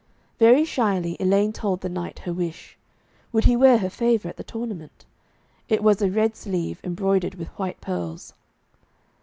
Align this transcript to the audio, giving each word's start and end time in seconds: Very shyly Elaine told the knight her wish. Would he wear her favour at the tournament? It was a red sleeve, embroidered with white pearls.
Very 0.39 0.65
shyly 0.65 1.15
Elaine 1.19 1.53
told 1.53 1.81
the 1.81 1.87
knight 1.87 2.17
her 2.25 2.33
wish. 2.33 2.75
Would 3.31 3.45
he 3.45 3.55
wear 3.55 3.77
her 3.77 3.89
favour 3.91 4.29
at 4.29 4.37
the 4.37 4.43
tournament? 4.43 5.05
It 5.69 5.83
was 5.83 6.01
a 6.01 6.09
red 6.09 6.35
sleeve, 6.35 6.81
embroidered 6.83 7.35
with 7.35 7.49
white 7.49 7.79
pearls. 7.81 8.33